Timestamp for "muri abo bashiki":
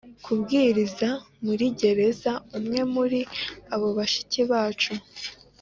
2.93-4.41